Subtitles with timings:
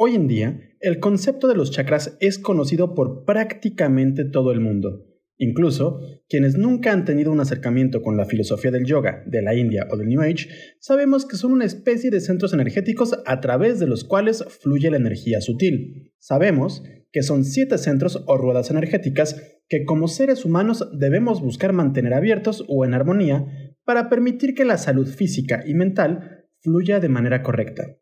[0.00, 5.04] Hoy en día, el concepto de los chakras es conocido por prácticamente todo el mundo.
[5.38, 9.88] Incluso, quienes nunca han tenido un acercamiento con la filosofía del yoga, de la India
[9.90, 13.88] o del New Age, sabemos que son una especie de centros energéticos a través de
[13.88, 16.12] los cuales fluye la energía sutil.
[16.20, 22.14] Sabemos que son siete centros o ruedas energéticas que como seres humanos debemos buscar mantener
[22.14, 23.46] abiertos o en armonía
[23.84, 27.98] para permitir que la salud física y mental fluya de manera correcta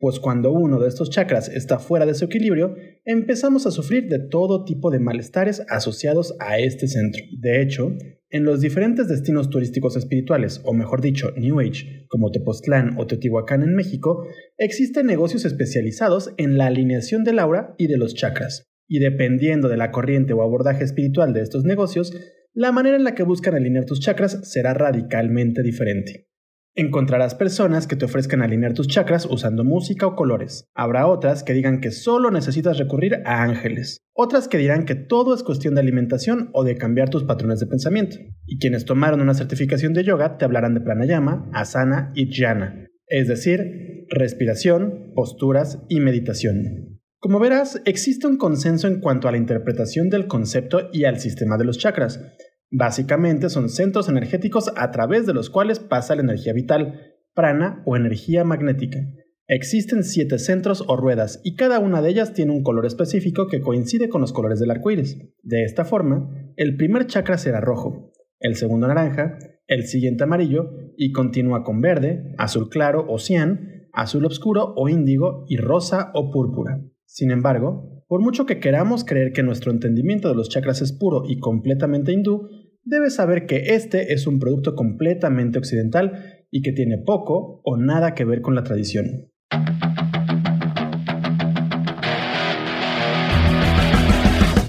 [0.00, 4.18] pues cuando uno de estos chakras está fuera de su equilibrio, empezamos a sufrir de
[4.18, 7.22] todo tipo de malestares asociados a este centro.
[7.38, 7.92] De hecho,
[8.30, 13.62] en los diferentes destinos turísticos espirituales, o mejor dicho, New Age, como Tepoztlán o Teotihuacán
[13.62, 18.70] en México, existen negocios especializados en la alineación del aura y de los chakras.
[18.88, 22.16] Y dependiendo de la corriente o abordaje espiritual de estos negocios,
[22.54, 26.29] la manera en la que buscan alinear tus chakras será radicalmente diferente.
[26.76, 30.68] Encontrarás personas que te ofrezcan alinear tus chakras usando música o colores.
[30.72, 34.02] Habrá otras que digan que solo necesitas recurrir a ángeles.
[34.14, 37.66] Otras que dirán que todo es cuestión de alimentación o de cambiar tus patrones de
[37.66, 38.16] pensamiento.
[38.46, 43.26] Y quienes tomaron una certificación de yoga te hablarán de pranayama, asana y jhana, es
[43.26, 47.00] decir, respiración, posturas y meditación.
[47.18, 51.58] Como verás, existe un consenso en cuanto a la interpretación del concepto y al sistema
[51.58, 52.20] de los chakras,
[52.70, 57.96] Básicamente son centros energéticos a través de los cuales pasa la energía vital, prana o
[57.96, 59.00] energía magnética.
[59.48, 63.60] Existen siete centros o ruedas y cada una de ellas tiene un color específico que
[63.60, 65.18] coincide con los colores del arco iris.
[65.42, 71.10] De esta forma, el primer chakra será rojo, el segundo naranja, el siguiente amarillo y
[71.10, 76.80] continúa con verde, azul claro o cian, azul oscuro o índigo y rosa o púrpura.
[77.04, 81.22] Sin embargo, por mucho que queramos creer que nuestro entendimiento de los chakras es puro
[81.28, 82.48] y completamente hindú,
[82.84, 88.14] debes saber que este es un producto completamente occidental y que tiene poco o nada
[88.14, 89.30] que ver con la tradición.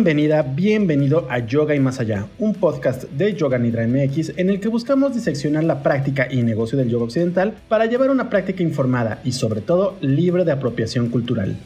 [0.00, 4.58] Bienvenida, bienvenido a Yoga y Más Allá, un podcast de Yoga Nidra MX en el
[4.58, 9.20] que buscamos diseccionar la práctica y negocio del yoga occidental para llevar una práctica informada
[9.24, 11.58] y sobre todo libre de apropiación cultural.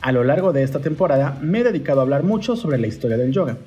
[0.00, 3.16] A lo largo de esta temporada me he dedicado a hablar mucho sobre la historia
[3.16, 3.58] del yoga,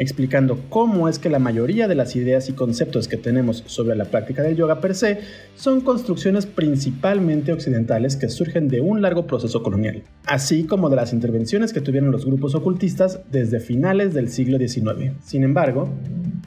[0.00, 4.06] explicando cómo es que la mayoría de las ideas y conceptos que tenemos sobre la
[4.06, 5.18] práctica del yoga per se
[5.54, 11.12] son construcciones principalmente occidentales que surgen de un largo proceso colonial, así como de las
[11.12, 15.12] intervenciones que tuvieron los grupos ocultistas desde finales del siglo XIX.
[15.22, 15.90] Sin embargo,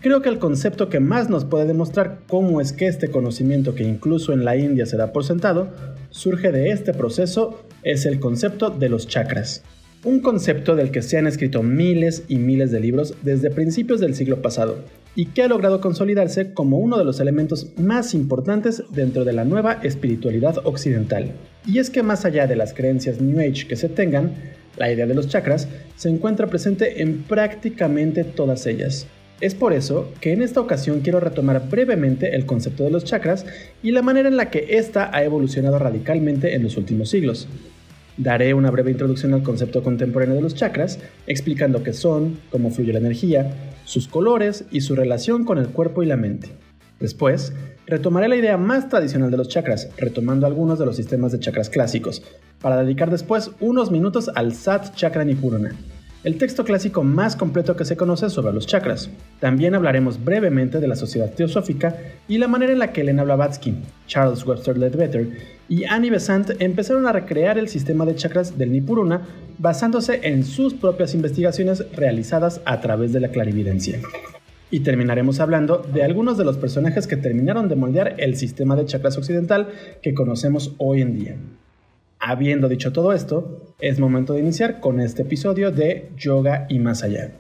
[0.02, 3.84] creo que el concepto que más nos puede demostrar cómo es que este conocimiento que
[3.84, 5.70] incluso en la India se da por sentado,
[6.10, 9.64] surge de este proceso es el concepto de los chakras
[10.04, 14.16] un concepto del que se han escrito miles y miles de libros desde principios del
[14.16, 14.80] siglo pasado
[15.16, 19.46] y que ha logrado consolidarse como uno de los elementos más importantes dentro de la
[19.46, 21.32] nueva espiritualidad occidental.
[21.66, 24.34] Y es que más allá de las creencias New Age que se tengan,
[24.78, 29.08] la idea de los chakras se encuentra presente en prácticamente todas ellas.
[29.40, 33.46] Es por eso que en esta ocasión quiero retomar brevemente el concepto de los chakras
[33.84, 37.48] y la manera en la que ésta ha evolucionado radicalmente en los últimos siglos.
[38.18, 42.94] Daré una breve introducción al concepto contemporáneo de los chakras, explicando qué son, cómo fluye
[42.94, 46.50] la energía, sus colores y su relación con el cuerpo y la mente.
[47.00, 47.54] Después,
[47.88, 51.70] retomaré la idea más tradicional de los chakras, retomando algunos de los sistemas de chakras
[51.70, 52.24] clásicos,
[52.62, 55.76] para dedicar después unos minutos al Sat Chakra Nipurana,
[56.24, 59.10] el texto clásico más completo que se conoce sobre los chakras.
[59.42, 61.98] También hablaremos brevemente de la sociedad teosófica
[62.30, 63.76] y la manera en la que Elena Blavatsky,
[64.08, 65.30] Charles Webster Leadbetter
[65.70, 69.22] y Annie Besant empezaron a recrear el sistema de chakras del Nipuruna
[69.58, 74.00] basándose en sus propias investigaciones realizadas a través de la clarividencia.
[74.72, 78.86] Y terminaremos hablando de algunos de los personajes que terminaron de moldear el sistema de
[78.86, 79.70] chakras occidental
[80.02, 81.36] que conocemos hoy en día.
[82.20, 87.04] Habiendo dicho todo esto, es momento de iniciar con este episodio de Yoga y más
[87.04, 87.32] allá.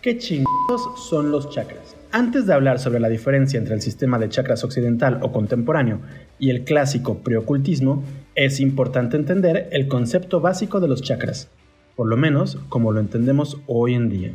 [0.00, 1.95] ¿Qué chingados son los chakras?
[2.16, 6.00] Antes de hablar sobre la diferencia entre el sistema de chakras occidental o contemporáneo
[6.38, 8.02] y el clásico preocultismo,
[8.34, 11.50] es importante entender el concepto básico de los chakras,
[11.94, 14.32] por lo menos como lo entendemos hoy en día.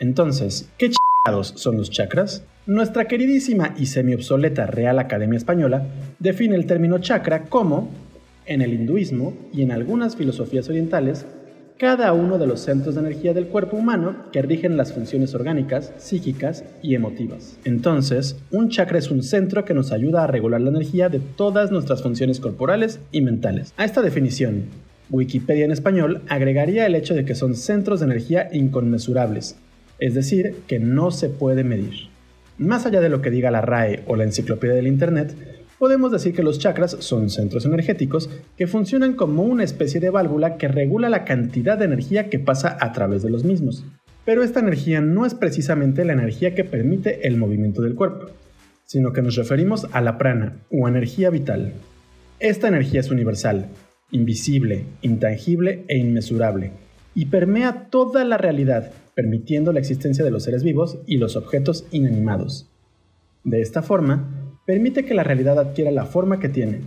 [0.00, 2.42] Entonces, ¿qué chingados son los chakras?
[2.66, 5.86] Nuestra queridísima y semi-obsoleta Real Academia Española
[6.18, 7.88] define el término chakra como,
[8.46, 11.24] en el hinduismo y en algunas filosofías orientales,
[11.82, 15.92] cada uno de los centros de energía del cuerpo humano que rigen las funciones orgánicas,
[15.98, 17.58] psíquicas y emotivas.
[17.64, 21.72] Entonces, un chakra es un centro que nos ayuda a regular la energía de todas
[21.72, 23.74] nuestras funciones corporales y mentales.
[23.76, 24.66] A esta definición,
[25.10, 29.56] Wikipedia en español agregaría el hecho de que son centros de energía inconmensurables,
[29.98, 32.10] es decir, que no se puede medir.
[32.58, 35.34] Más allá de lo que diga la RAE o la enciclopedia del Internet,
[35.82, 40.56] podemos decir que los chakras son centros energéticos que funcionan como una especie de válvula
[40.56, 43.84] que regula la cantidad de energía que pasa a través de los mismos.
[44.24, 48.26] Pero esta energía no es precisamente la energía que permite el movimiento del cuerpo,
[48.84, 51.72] sino que nos referimos a la prana o energía vital.
[52.38, 53.66] Esta energía es universal,
[54.12, 56.70] invisible, intangible e inmesurable,
[57.12, 61.88] y permea toda la realidad, permitiendo la existencia de los seres vivos y los objetos
[61.90, 62.70] inanimados.
[63.42, 66.80] De esta forma, permite que la realidad adquiera la forma que tiene,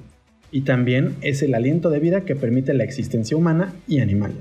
[0.52, 4.34] y también es el aliento de vida que permite la existencia humana y animal.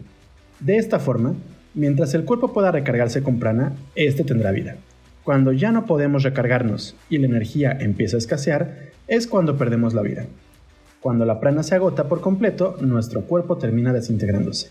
[0.61, 1.35] De esta forma,
[1.75, 4.77] mientras el cuerpo pueda recargarse con prana, éste tendrá vida.
[5.25, 10.03] Cuando ya no podemos recargarnos y la energía empieza a escasear, es cuando perdemos la
[10.03, 10.27] vida.
[11.01, 14.71] Cuando la prana se agota por completo, nuestro cuerpo termina desintegrándose.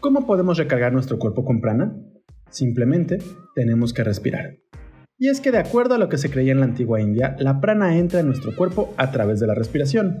[0.00, 1.94] ¿Cómo podemos recargar nuestro cuerpo con prana?
[2.50, 3.18] Simplemente
[3.54, 4.56] tenemos que respirar.
[5.18, 7.58] Y es que de acuerdo a lo que se creía en la antigua India, la
[7.58, 10.20] prana entra en nuestro cuerpo a través de la respiración.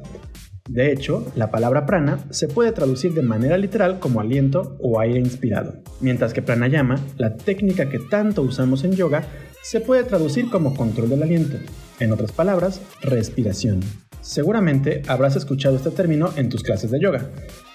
[0.70, 5.18] De hecho, la palabra prana se puede traducir de manera literal como aliento o aire
[5.18, 9.24] inspirado, mientras que pranayama, la técnica que tanto usamos en yoga,
[9.62, 11.58] se puede traducir como control del aliento,
[12.00, 13.80] en otras palabras, respiración.
[14.22, 17.30] Seguramente habrás escuchado este término en tus clases de yoga,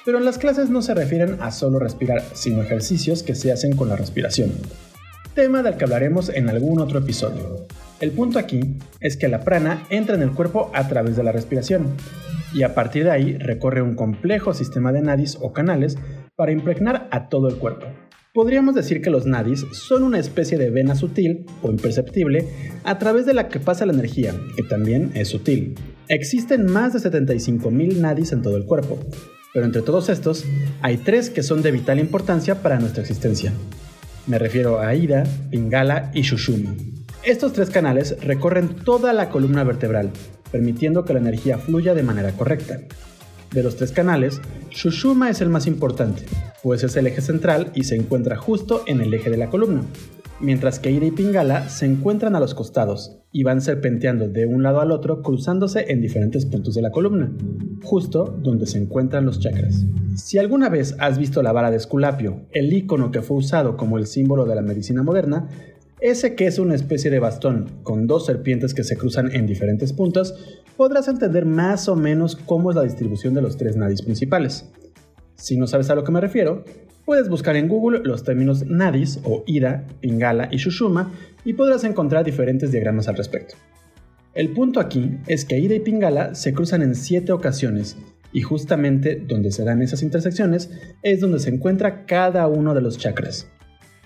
[0.06, 3.76] pero en las clases no se refieren a solo respirar, sino ejercicios que se hacen
[3.76, 4.52] con la respiración
[5.34, 7.68] tema del que hablaremos en algún otro episodio.
[8.00, 11.32] El punto aquí es que la prana entra en el cuerpo a través de la
[11.32, 11.88] respiración
[12.54, 15.98] y a partir de ahí recorre un complejo sistema de nadis o canales
[16.36, 17.86] para impregnar a todo el cuerpo.
[18.34, 22.48] Podríamos decir que los nadis son una especie de vena sutil o imperceptible
[22.84, 25.76] a través de la que pasa la energía, que también es sutil.
[26.08, 29.00] Existen más de 75.000 nadis en todo el cuerpo,
[29.54, 30.46] pero entre todos estos
[30.82, 33.54] hay tres que son de vital importancia para nuestra existencia.
[34.28, 36.76] Me refiero a Ida, Pingala y Shushuma.
[37.24, 40.12] Estos tres canales recorren toda la columna vertebral,
[40.52, 42.80] permitiendo que la energía fluya de manera correcta.
[43.52, 44.40] De los tres canales,
[44.70, 46.24] Shushuma es el más importante,
[46.64, 49.84] pues es el eje central y se encuentra justo en el eje de la columna,
[50.40, 54.64] mientras que Ida y Pingala se encuentran a los costados y van serpenteando de un
[54.64, 57.32] lado al otro cruzándose en diferentes puntos de la columna,
[57.82, 59.86] justo donde se encuentran los chakras.
[60.16, 63.98] Si alguna vez has visto la vara de Esculapio, el icono que fue usado como
[63.98, 65.48] el símbolo de la medicina moderna,
[66.02, 69.94] ese que es una especie de bastón con dos serpientes que se cruzan en diferentes
[69.94, 70.36] puntos,
[70.76, 74.70] podrás entender más o menos cómo es la distribución de los tres nadis principales.
[75.36, 76.66] Si no sabes a lo que me refiero,
[77.06, 81.12] Puedes buscar en Google los términos nadis o ida, pingala y shushuma
[81.44, 83.56] y podrás encontrar diferentes diagramas al respecto.
[84.34, 87.98] El punto aquí es que ida y pingala se cruzan en siete ocasiones
[88.32, 90.72] y justamente donde se dan esas intersecciones
[91.04, 93.50] es donde se encuentra cada uno de los chakras.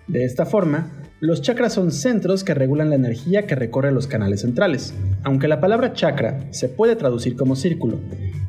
[0.08, 4.42] De esta forma, los chakras son centros que regulan la energía que recorre los canales
[4.42, 4.94] centrales.
[5.24, 8.00] Aunque la palabra chakra se puede traducir como círculo,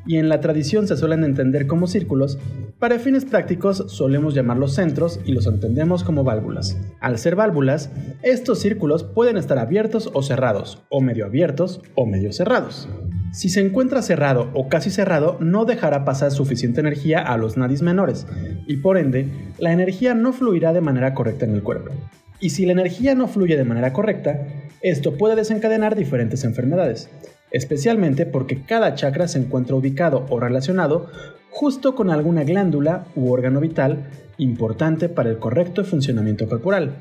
[0.07, 2.39] y en la tradición se suelen entender como círculos,
[2.79, 6.77] para fines prácticos solemos llamarlos centros y los entendemos como válvulas.
[7.01, 7.91] Al ser válvulas,
[8.23, 12.89] estos círculos pueden estar abiertos o cerrados, o medio abiertos o medio cerrados.
[13.33, 17.83] Si se encuentra cerrado o casi cerrado, no dejará pasar suficiente energía a los nadis
[17.83, 18.27] menores,
[18.67, 19.29] y por ende,
[19.59, 21.93] la energía no fluirá de manera correcta en el cuerpo.
[22.41, 24.47] Y si la energía no fluye de manera correcta,
[24.83, 27.09] esto puede desencadenar diferentes enfermedades,
[27.51, 31.07] especialmente porque cada chakra se encuentra ubicado o relacionado
[31.51, 36.97] justo con alguna glándula u órgano vital importante para el correcto funcionamiento corporal.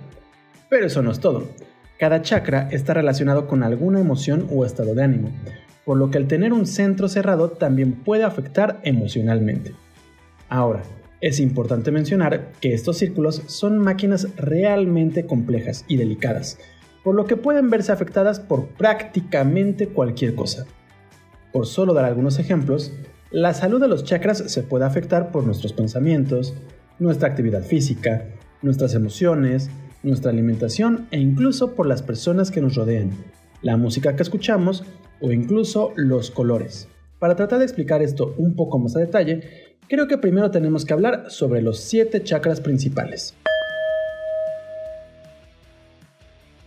[0.70, 1.50] Pero eso no es todo.
[2.00, 5.32] Cada chakra está relacionado con alguna emoción o estado de ánimo,
[5.86, 9.74] por lo que el tener un centro cerrado también puede afectar emocionalmente.
[10.50, 10.84] Ahora,
[11.22, 16.60] es importante mencionar que estos círculos son máquinas realmente complejas y delicadas,
[17.04, 20.66] por lo que pueden verse afectadas por prácticamente cualquier cosa.
[21.54, 22.92] Por solo dar algunos ejemplos,
[23.32, 26.56] la salud de los chakras se puede afectar por nuestros pensamientos,
[27.00, 28.26] nuestra actividad física,
[28.62, 29.70] nuestras emociones,
[30.04, 33.12] nuestra alimentación e incluso por las personas que nos rodean,
[33.62, 34.84] la música que escuchamos
[35.22, 36.88] o incluso los colores.
[37.20, 39.42] Para tratar de explicar esto un poco más a detalle,
[39.88, 43.34] creo que primero tenemos que hablar sobre los 7 chakras principales.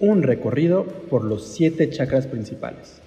[0.00, 3.02] Un recorrido por los 7 chakras principales.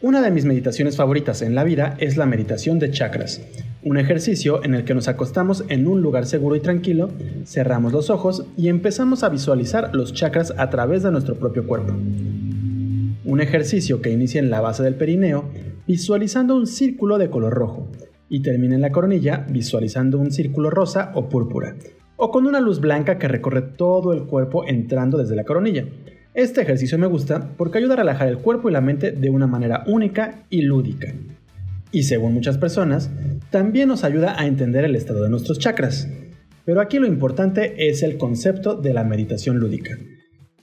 [0.00, 3.40] Una de mis meditaciones favoritas en la vida es la meditación de chakras,
[3.82, 7.10] un ejercicio en el que nos acostamos en un lugar seguro y tranquilo,
[7.44, 11.92] cerramos los ojos y empezamos a visualizar los chakras a través de nuestro propio cuerpo.
[13.24, 15.48] Un ejercicio que inicia en la base del perineo,
[15.86, 17.88] visualizando un círculo de color rojo,
[18.28, 21.74] y termina en la coronilla visualizando un círculo rosa o púrpura,
[22.16, 25.86] o con una luz blanca que recorre todo el cuerpo entrando desde la coronilla.
[26.34, 29.46] Este ejercicio me gusta porque ayuda a relajar el cuerpo y la mente de una
[29.46, 31.14] manera única y lúdica.
[31.92, 33.10] Y según muchas personas,
[33.50, 36.08] también nos ayuda a entender el estado de nuestros chakras.
[36.66, 39.96] Pero aquí lo importante es el concepto de la meditación lúdica.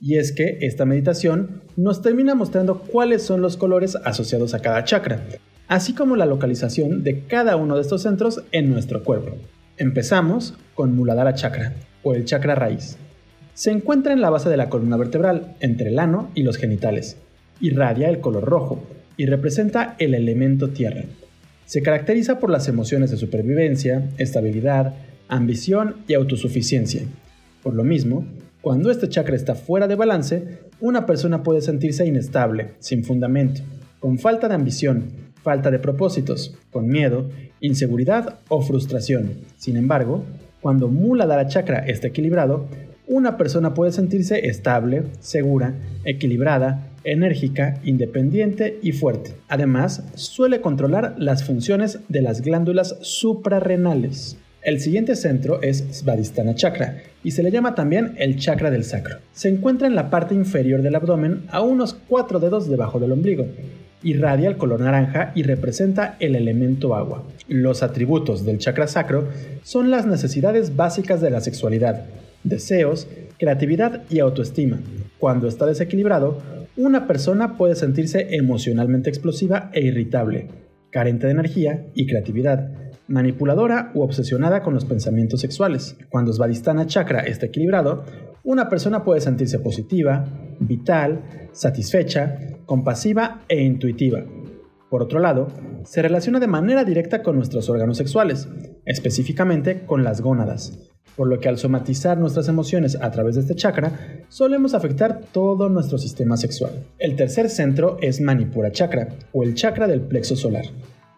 [0.04, 4.84] Y es que esta meditación nos termina mostrando cuáles son los colores asociados a cada
[4.84, 5.24] chakra,
[5.68, 9.38] así como la localización de cada uno de estos centros en nuestro cuerpo.
[9.78, 12.98] Empezamos con Muladhara Chakra, o el chakra raíz.
[13.54, 17.18] Se encuentra en la base de la columna vertebral, entre el ano y los genitales.
[17.60, 18.84] Irradia el color rojo
[19.18, 21.04] y representa el elemento tierra.
[21.66, 24.96] Se caracteriza por las emociones de supervivencia, estabilidad,
[25.28, 27.04] ambición y autosuficiencia.
[27.62, 28.26] Por lo mismo,
[28.62, 33.62] cuando este chakra está fuera de balance, una persona puede sentirse inestable, sin fundamento,
[34.00, 35.06] con falta de ambición,
[35.42, 39.32] falta de propósitos, con miedo, inseguridad o frustración.
[39.58, 40.24] Sin embargo,
[40.62, 42.68] cuando Muladhara Chakra está equilibrado,
[43.08, 45.74] una persona puede sentirse estable, segura,
[46.06, 49.34] equilibrada, enérgica, independiente y fuerte.
[49.48, 54.38] Además, suele controlar las funciones de las glándulas suprarrenales.
[54.62, 59.18] El siguiente centro es Svadhisthana Chakra y se le llama también el chakra del sacro.
[59.34, 63.48] Se encuentra en la parte inferior del abdomen a unos 4 dedos debajo del ombligo.
[64.04, 67.24] Irradia el color naranja y representa el elemento agua.
[67.48, 69.30] Los atributos del chakra sacro
[69.64, 72.06] son las necesidades básicas de la sexualidad,
[72.44, 73.08] deseos,
[73.40, 74.80] creatividad y autoestima.
[75.18, 76.38] Cuando está desequilibrado,
[76.78, 80.50] una persona puede sentirse emocionalmente explosiva e irritable,
[80.92, 82.70] carente de energía y creatividad,
[83.12, 85.98] manipuladora u obsesionada con los pensamientos sexuales.
[86.10, 88.04] Cuando Svadhisthana Chakra está equilibrado,
[88.44, 90.26] una persona puede sentirse positiva,
[90.60, 94.24] vital, satisfecha, compasiva e intuitiva.
[94.90, 95.48] Por otro lado,
[95.84, 98.50] se relaciona de manera directa con nuestros órganos sexuales,
[98.86, 103.56] específicamente con las gónadas, por lo que al somatizar nuestras emociones a través de este
[103.56, 106.72] chakra, solemos afectar todo nuestro sistema sexual.
[106.98, 110.66] El tercer centro es Manipura Chakra, o el chakra del plexo solar.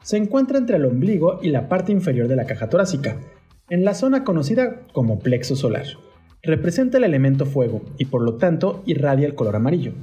[0.03, 3.17] Se encuentra entre el ombligo y la parte inferior de la caja torácica,
[3.69, 5.85] en la zona conocida como plexo solar.
[6.43, 9.93] Representa el elemento fuego y por lo tanto irradia el color amarillo.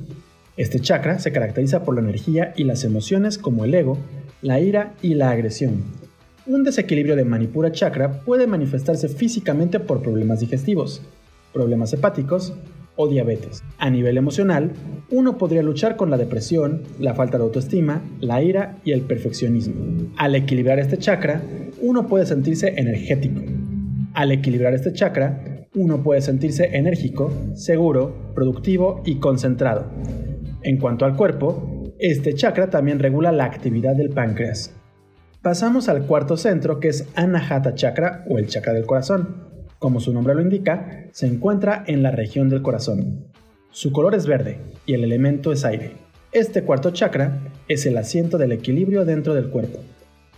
[0.57, 3.99] Este chakra se caracteriza por la energía y las emociones como el ego,
[4.42, 5.85] la ira y la agresión,
[6.47, 11.00] un desequilibrio de Manipura Chakra puede manifestarse físicamente por problemas digestivos,
[11.52, 12.54] problemas hepáticos
[13.00, 13.64] o diabetes.
[13.78, 14.73] A nivel emocional,
[15.11, 20.12] uno podría luchar con la depresión, la falta de autoestima, la ira y el perfeccionismo.
[20.16, 21.42] Al equilibrar este chakra,
[21.80, 23.40] uno puede sentirse energético.
[24.12, 29.87] Al equilibrar este chakra, uno puede sentirse enérgico, seguro, productivo y concentrado.
[30.62, 34.75] En cuanto al cuerpo, este chakra también regula la actividad del páncreas,
[35.42, 39.50] Pasamos al cuarto centro que es Anahata Chakra o el chakra del corazón.
[39.81, 43.25] Como su nombre lo indica, se encuentra en la región del corazón.
[43.71, 45.95] Su color es verde y el elemento es aire.
[46.33, 49.79] Este cuarto chakra es el asiento del equilibrio dentro del cuerpo,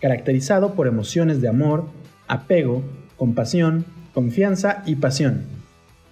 [0.01, 1.87] caracterizado por emociones de amor,
[2.29, 2.85] apego,
[3.17, 3.85] compasión,
[4.15, 5.43] confianza y pasión.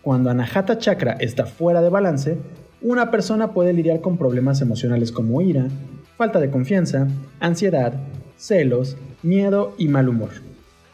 [0.03, 2.37] Cuando Anahata Chakra está fuera de balance,
[2.83, 5.69] una persona puede lidiar con problemas emocionales como ira,
[6.17, 7.07] falta de confianza,
[7.39, 7.95] ansiedad,
[8.37, 10.31] celos, miedo y mal humor.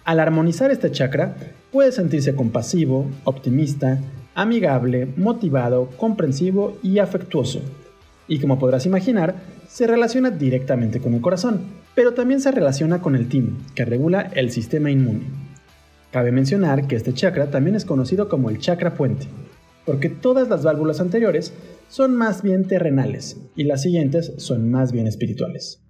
[0.04, 1.34] Al armonizar este chakra,
[1.76, 4.00] puede sentirse compasivo, optimista,
[4.34, 7.60] amigable, motivado, comprensivo y afectuoso.
[8.26, 9.34] Y como podrás imaginar,
[9.68, 14.22] se relaciona directamente con el corazón, pero también se relaciona con el tim, que regula
[14.34, 15.24] el sistema inmune.
[16.12, 19.26] Cabe mencionar que este chakra también es conocido como el chakra puente,
[19.84, 21.52] porque todas las válvulas anteriores
[21.90, 25.82] son más bien terrenales y las siguientes son más bien espirituales.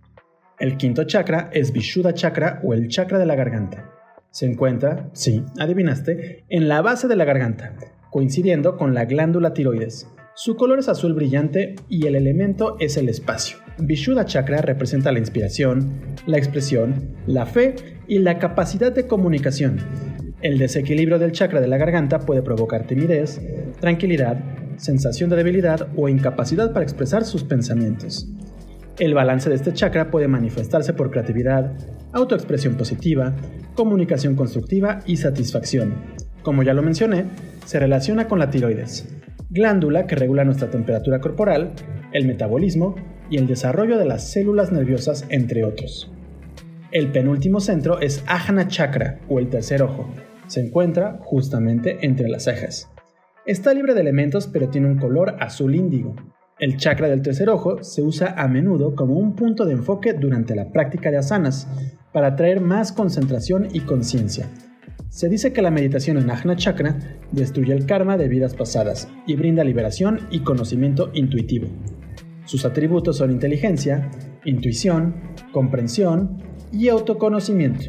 [0.59, 3.96] El quinto chakra es Vishuddha Chakra o el chakra de la garganta.
[4.37, 7.73] Se encuentra, sí, adivinaste, en la base de la garganta,
[8.11, 10.09] coincidiendo con la glándula tiroides.
[10.35, 13.57] Su color es azul brillante y el elemento es el espacio.
[13.79, 17.77] Vishuddha Chakra representa la inspiración, la expresión, la fe
[18.09, 19.79] y la capacidad de comunicación.
[20.43, 23.41] El desequilibrio del chakra de la garganta puede provocar timidez,
[23.81, 24.39] tranquilidad,
[24.77, 28.29] sensación de debilidad o incapacidad para expresar sus pensamientos.
[28.99, 31.73] El balance de este chakra puede manifestarse por creatividad,
[32.17, 33.35] autoexpresión positiva,
[33.75, 35.95] comunicación constructiva y satisfacción.
[36.43, 37.27] Como ya lo mencioné,
[37.67, 39.07] se relaciona con la tiroides,
[39.51, 41.73] glándula que regula nuestra temperatura corporal,
[42.13, 42.95] el metabolismo
[43.29, 46.11] y el desarrollo de las células nerviosas, entre otros.
[46.91, 50.09] El penúltimo centro es Ajna Chakra o el tercer ojo.
[50.47, 52.91] Se encuentra justamente entre las cejas.
[53.45, 56.15] Está libre de elementos pero tiene un color azul índigo.
[56.59, 60.57] El chakra del tercer ojo se usa a menudo como un punto de enfoque durante
[60.57, 61.69] la práctica de asanas
[62.17, 64.49] para atraer más concentración y conciencia.
[65.11, 66.97] Se dice que la meditación en Ajna Chakra
[67.31, 71.69] destruye el karma de vidas pasadas y brinda liberación y conocimiento intuitivo.
[72.47, 74.11] Sus atributos son inteligencia,
[74.47, 75.15] intuición,
[75.53, 76.43] comprensión
[76.73, 77.85] y autoconocimiento.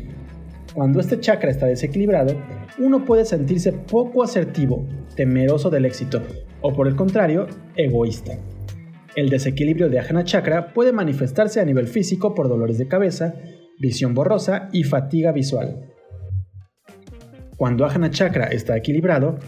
[0.73, 2.35] Cuando este chakra está desequilibrado,
[2.79, 6.21] uno puede sentirse poco asertivo, temeroso del éxito,
[6.59, 8.33] o por el contrario, egoísta.
[9.15, 13.33] El desequilibrio de Ajna Chakra puede manifestarse a nivel físico por dolores de cabeza,
[13.79, 15.93] visión borrosa y fatiga visual.
[17.57, 19.39] Cuando Ajna Chakra está equilibrado,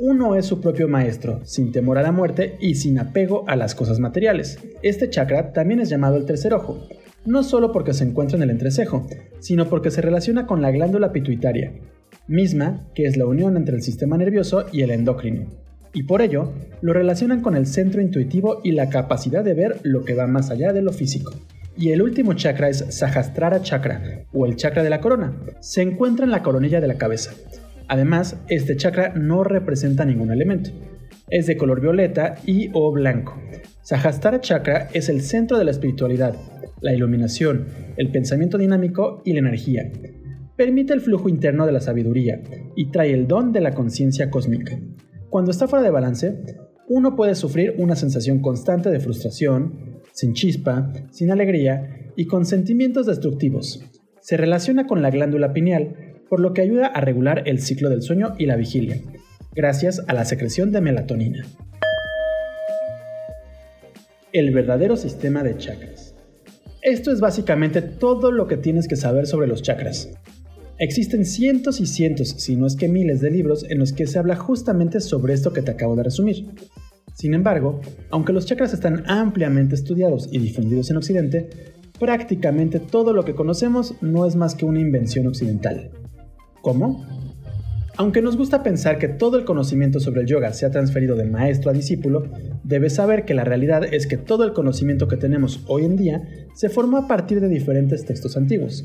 [0.00, 3.74] uno es su propio maestro, sin temor a la muerte y sin apego a las
[3.74, 4.58] cosas materiales.
[4.82, 6.86] Este chakra también es llamado el tercer ojo,
[7.26, 9.06] no solo porque se encuentra en el entrecejo,
[9.40, 11.72] sino porque se relaciona con la glándula pituitaria,
[12.28, 15.46] misma que es la unión entre el sistema nervioso y el endocrino.
[15.92, 20.04] Y por ello, lo relacionan con el centro intuitivo y la capacidad de ver lo
[20.04, 21.32] que va más allá de lo físico.
[21.78, 25.40] Y el último chakra es Sahasrara Chakra, o el chakra de la corona.
[25.60, 27.34] Se encuentra en la coronilla de la cabeza.
[27.86, 30.70] Además, este chakra no representa ningún elemento.
[31.30, 33.40] Es de color violeta y o blanco.
[33.82, 36.34] Sahasrara Chakra es el centro de la espiritualidad,
[36.80, 39.88] la iluminación, el pensamiento dinámico y la energía.
[40.56, 42.42] Permite el flujo interno de la sabiduría
[42.74, 44.76] y trae el don de la conciencia cósmica.
[45.30, 46.36] Cuando está fuera de balance,
[46.88, 49.87] uno puede sufrir una sensación constante de frustración,
[50.18, 53.84] sin chispa, sin alegría y con sentimientos destructivos.
[54.20, 58.02] Se relaciona con la glándula pineal, por lo que ayuda a regular el ciclo del
[58.02, 59.00] sueño y la vigilia,
[59.54, 61.46] gracias a la secreción de melatonina.
[64.32, 66.16] El verdadero sistema de chakras.
[66.82, 70.10] Esto es básicamente todo lo que tienes que saber sobre los chakras.
[70.80, 74.18] Existen cientos y cientos, si no es que miles de libros en los que se
[74.18, 76.44] habla justamente sobre esto que te acabo de resumir.
[77.18, 81.48] Sin embargo, aunque los chakras están ampliamente estudiados y difundidos en Occidente,
[81.98, 85.90] prácticamente todo lo que conocemos no es más que una invención occidental.
[86.62, 87.04] ¿Cómo?
[87.96, 91.24] Aunque nos gusta pensar que todo el conocimiento sobre el yoga se ha transferido de
[91.24, 92.30] maestro a discípulo,
[92.62, 96.22] debes saber que la realidad es que todo el conocimiento que tenemos hoy en día
[96.54, 98.84] se formó a partir de diferentes textos antiguos.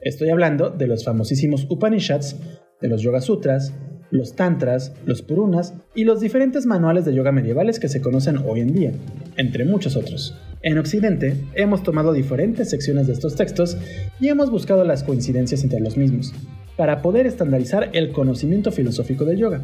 [0.00, 2.40] Estoy hablando de los famosísimos Upanishads,
[2.80, 3.72] de los Yoga Sutras,
[4.10, 8.60] los Tantras, los Purunas y los diferentes manuales de yoga medievales que se conocen hoy
[8.60, 8.92] en día,
[9.36, 10.36] entre muchos otros.
[10.62, 13.76] En Occidente hemos tomado diferentes secciones de estos textos
[14.20, 16.32] y hemos buscado las coincidencias entre los mismos,
[16.76, 19.60] para poder estandarizar el conocimiento filosófico del yoga.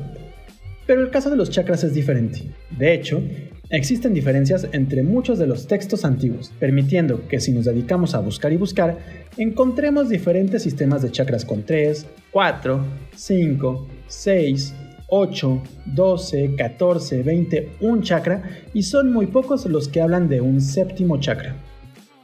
[0.86, 2.42] Pero el caso de los chakras es diferente.
[2.78, 3.22] De hecho,
[3.70, 8.52] existen diferencias entre muchos de los textos antiguos, permitiendo que si nos dedicamos a buscar
[8.52, 8.98] y buscar,
[9.36, 14.74] encontremos diferentes sistemas de chakras con 3, 4, 5, 6,
[15.08, 20.60] 8, 12, 14, 20, un chakra y son muy pocos los que hablan de un
[20.60, 21.56] séptimo chakra.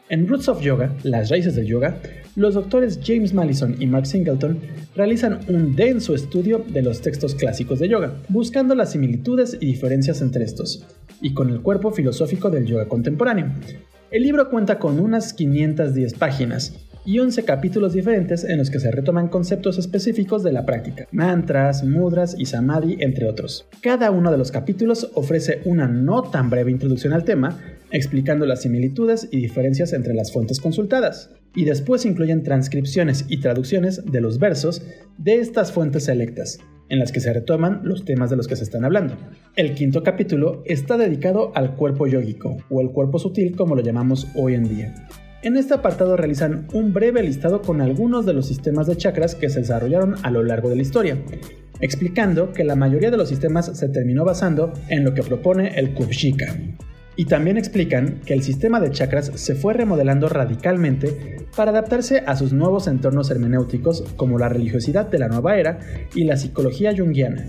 [0.09, 2.00] En Roots of Yoga, las raíces del yoga,
[2.35, 4.59] los doctores James Mallison y Mark Singleton
[4.96, 10.20] realizan un denso estudio de los textos clásicos de yoga, buscando las similitudes y diferencias
[10.20, 10.85] entre estos,
[11.20, 13.52] y con el cuerpo filosófico del yoga contemporáneo.
[14.11, 18.90] El libro cuenta con unas 510 páginas y 11 capítulos diferentes en los que se
[18.90, 23.66] retoman conceptos específicos de la práctica, mantras, mudras y samadhi, entre otros.
[23.80, 27.59] Cada uno de los capítulos ofrece una no tan breve introducción al tema,
[27.90, 34.04] explicando las similitudes y diferencias entre las fuentes consultadas, y después incluyen transcripciones y traducciones
[34.04, 34.83] de los versos
[35.18, 36.59] de estas fuentes selectas,
[36.90, 39.16] en las que se retoman los temas de los que se están hablando.
[39.57, 44.26] El quinto capítulo está dedicado al cuerpo yógico, o el cuerpo sutil como lo llamamos
[44.35, 44.94] hoy en día.
[45.42, 49.48] En este apartado realizan un breve listado con algunos de los sistemas de chakras que
[49.48, 51.16] se desarrollaron a lo largo de la historia,
[51.81, 55.94] explicando que la mayoría de los sistemas se terminó basando en lo que propone el
[55.94, 56.55] Kubshika.
[57.16, 62.37] Y también explican que el sistema de chakras se fue remodelando radicalmente para adaptarse a
[62.37, 65.81] sus nuevos entornos hermenéuticos como la religiosidad de la nueva era
[66.14, 67.44] y la psicología junguiana,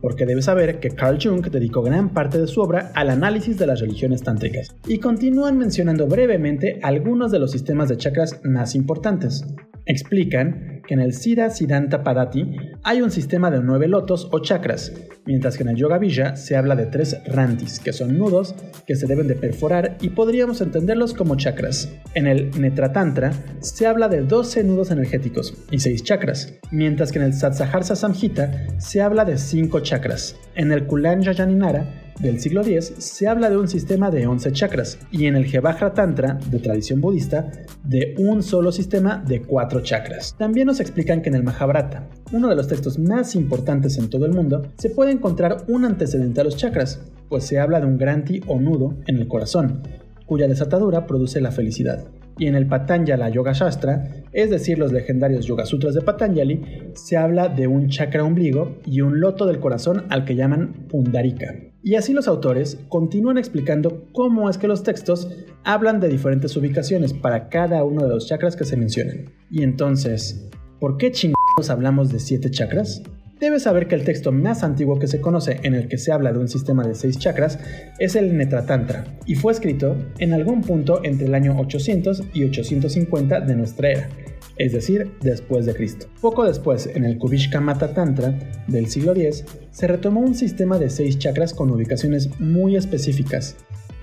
[0.00, 3.66] porque debes saber que Carl Jung dedicó gran parte de su obra al análisis de
[3.66, 9.44] las religiones tántricas, y continúan mencionando brevemente algunos de los sistemas de chakras más importantes.
[9.86, 14.92] Explican que en el Siddha Siddhanta Padati hay un sistema de nueve lotos o chakras,
[15.26, 16.00] mientras que en el Yoga
[16.36, 18.54] se habla de tres rantis, que son nudos
[18.86, 21.92] que se deben de perforar y podríamos entenderlos como chakras.
[22.14, 27.26] En el Netratantra se habla de 12 nudos energéticos y 6 chakras, mientras que en
[27.26, 30.36] el Satsaharsa Samhita se habla de 5 chakras.
[30.54, 34.98] En el Kulanja Yaninara del siglo X se habla de un sistema de 11 chakras
[35.10, 37.50] y en el Jevajra Tantra, de tradición budista,
[37.82, 40.34] de un solo sistema de 4 chakras.
[40.38, 44.26] También nos explican que en el Mahabharata, uno de los textos más importantes en todo
[44.26, 47.98] el mundo, se puede encontrar un antecedente a los chakras, pues se habla de un
[47.98, 49.82] granti o nudo en el corazón,
[50.26, 52.06] cuya desatadura produce la felicidad.
[52.38, 57.16] Y en el Patanjala Yoga Shastra, es decir, los legendarios Yoga Sutras de Patanjali, se
[57.16, 61.54] habla de un chakra ombligo y un loto del corazón al que llaman Pundarika.
[61.84, 65.28] Y así los autores continúan explicando cómo es que los textos
[65.64, 69.30] hablan de diferentes ubicaciones para cada uno de los chakras que se mencionan.
[69.50, 70.48] Y entonces,
[70.80, 73.02] ¿por qué chingados hablamos de siete chakras?
[73.38, 76.32] Debes saber que el texto más antiguo que se conoce en el que se habla
[76.32, 77.58] de un sistema de seis chakras
[77.98, 83.40] es el Netratantra y fue escrito en algún punto entre el año 800 y 850
[83.40, 84.08] de nuestra era,
[84.56, 86.06] es decir, después de Cristo.
[86.20, 87.18] Poco después, en el
[87.60, 88.38] Mata Tantra
[88.68, 93.56] del siglo X, se retomó un sistema de seis chakras con ubicaciones muy específicas,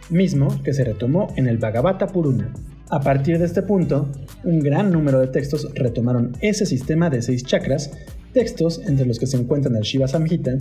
[0.09, 2.53] mismo que se retomó en el Bhagavata Puruna.
[2.89, 4.11] A partir de este punto,
[4.43, 7.91] un gran número de textos retomaron ese sistema de seis chakras,
[8.33, 10.57] textos entre los que se encuentran el Shiva Samhita,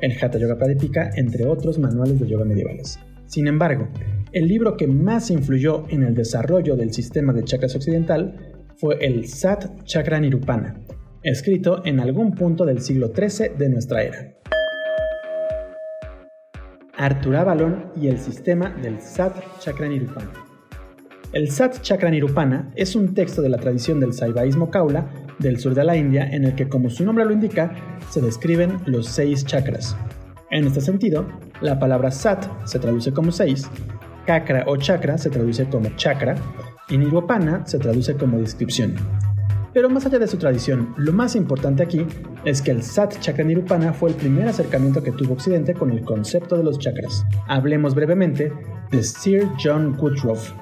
[0.00, 2.98] el Hatha Yoga Pradipika, entre otros manuales de yoga medievales.
[3.26, 3.88] Sin embargo,
[4.32, 9.26] el libro que más influyó en el desarrollo del sistema de chakras occidental fue el
[9.28, 10.80] Sat Chakra Nirupana,
[11.22, 14.34] escrito en algún punto del siglo XIII de nuestra era.
[16.96, 20.32] Arthur Avalon y el sistema del Sat Chakra Nirupana.
[21.32, 25.74] El Sat Chakra Nirupana es un texto de la tradición del Saivaísmo Kaula del sur
[25.74, 27.72] de la India en el que, como su nombre lo indica,
[28.10, 29.96] se describen los seis chakras.
[30.50, 31.26] En este sentido,
[31.60, 33.68] la palabra Sat se traduce como seis,
[34.26, 36.36] Kakra o chakra se traduce como chakra
[36.90, 38.94] Nirupana se traduce como descripción.
[39.72, 42.06] Pero más allá de su tradición, lo más importante aquí
[42.44, 46.02] es que el Sat Chakra Nirupana fue el primer acercamiento que tuvo Occidente con el
[46.02, 47.24] concepto de los chakras.
[47.48, 48.52] Hablemos brevemente
[48.90, 50.52] de Sir John Woodruff,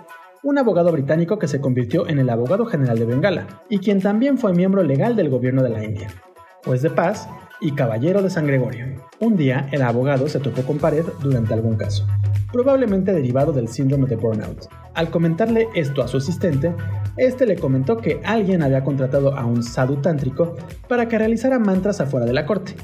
[0.43, 4.39] un abogado británico que se convirtió en el abogado general de Bengala y quien también
[4.39, 6.09] fue miembro legal del gobierno de la India,
[6.65, 7.29] juez de paz
[7.61, 8.87] y caballero de San Gregorio.
[9.21, 12.07] Un día el abogado se topó con pared durante algún caso
[12.53, 14.69] probablemente derivado del síndrome de burnout.
[14.95, 16.75] Al comentarle esto a su asistente,
[17.17, 20.55] este le comentó que alguien había contratado a un sadhu tántrico
[20.89, 22.75] para que realizara mantras afuera de la corte,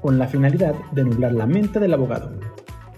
[0.00, 2.30] con la finalidad de nublar la mente del abogado.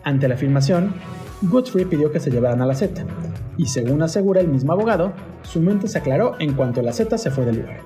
[0.05, 0.95] Ante la afirmación,
[1.43, 3.05] Guthrie pidió que se llevaran a la Z,
[3.57, 5.13] y según asegura el mismo abogado,
[5.43, 7.81] su mente se aclaró en cuanto la Z se fue del lugar.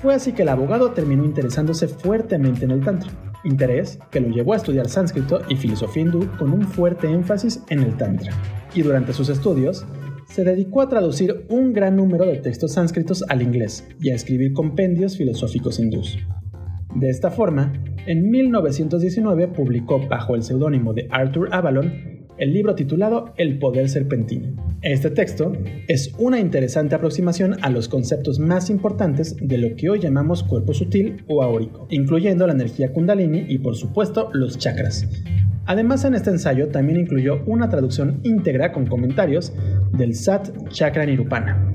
[0.00, 3.10] Fue así que el abogado terminó interesándose fuertemente en el Tantra,
[3.44, 7.80] interés que lo llevó a estudiar sánscrito y filosofía hindú con un fuerte énfasis en
[7.80, 8.32] el Tantra.
[8.74, 9.86] Y durante sus estudios,
[10.26, 14.52] se dedicó a traducir un gran número de textos sánscritos al inglés y a escribir
[14.52, 16.18] compendios filosóficos hindús.
[16.94, 17.72] De esta forma,
[18.06, 24.48] en 1919 publicó bajo el seudónimo de Arthur Avalon el libro titulado El poder serpentino.
[24.82, 25.52] Este texto
[25.88, 30.72] es una interesante aproximación a los conceptos más importantes de lo que hoy llamamos cuerpo
[30.72, 35.06] sutil o aórico, incluyendo la energía kundalini y por supuesto los chakras.
[35.66, 39.52] Además, en este ensayo también incluyó una traducción íntegra con comentarios
[39.92, 41.74] del Sat Chakra Nirupana.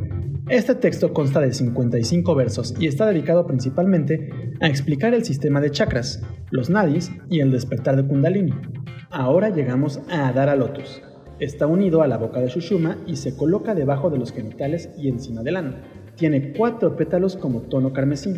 [0.49, 4.29] Este texto consta de 55 versos y está dedicado principalmente
[4.59, 8.53] a explicar el sistema de chakras, los nadis y el despertar de Kundalini.
[9.09, 11.01] Ahora llegamos a Adara Lotus.
[11.39, 15.07] Está unido a la boca de Shushuma y se coloca debajo de los genitales y
[15.07, 15.75] encima del ano.
[16.17, 18.33] Tiene cuatro pétalos como tono carmesí.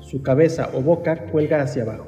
[0.00, 2.06] Su cabeza o boca cuelga hacia abajo.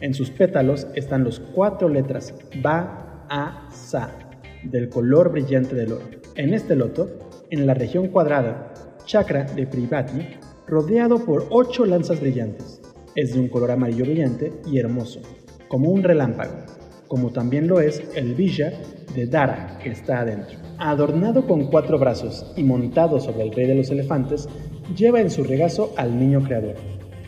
[0.00, 4.16] En sus pétalos están las cuatro letras Ba, A, Sa,
[4.64, 6.04] del color brillante del oro.
[6.36, 8.72] En este loto, en la región cuadrada,
[9.04, 10.26] chakra de Privati,
[10.66, 12.80] rodeado por ocho lanzas brillantes.
[13.14, 15.20] Es de un color amarillo brillante y hermoso,
[15.68, 16.64] como un relámpago
[17.12, 18.72] como también lo es el Villa
[19.14, 20.58] de Dara, que está adentro.
[20.78, 24.48] Adornado con cuatro brazos y montado sobre el rey de los elefantes,
[24.96, 26.76] lleva en su regazo al niño creador,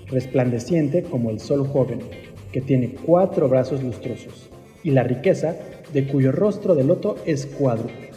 [0.07, 1.99] resplandeciente como el sol joven,
[2.51, 4.49] que tiene cuatro brazos lustrosos,
[4.83, 5.55] y la riqueza
[5.93, 8.14] de cuyo rostro de loto es cuádruple.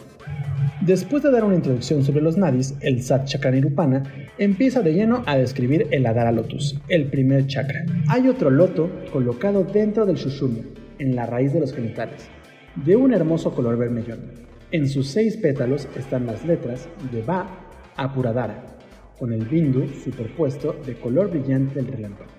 [0.80, 4.04] Después de dar una introducción sobre los nadis, el Sat Chakra Nirupana
[4.38, 7.84] empieza de lleno a describir el Adara Lotus, el primer chakra.
[8.06, 10.60] Hay otro loto colocado dentro del Shushuma,
[11.00, 12.28] en la raíz de los genitales,
[12.76, 14.20] de un hermoso color vermellón.
[14.70, 17.48] En sus seis pétalos están las letras de Ba
[17.96, 18.14] a
[19.18, 22.30] con el bindu superpuesto de color brillante del relámpago.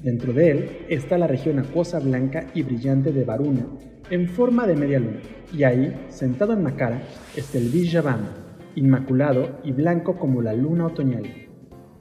[0.00, 3.66] Dentro de él está la región acuosa blanca y brillante de Varuna,
[4.10, 5.20] en forma de media luna,
[5.52, 7.02] y ahí, sentado en Makara,
[7.36, 8.30] está el Vijayavana,
[8.74, 11.24] inmaculado y blanco como la luna otoñal.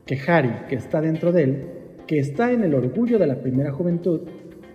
[0.06, 1.68] Kehari, que está dentro de él,
[2.08, 4.22] que está en el orgullo de la primera juventud,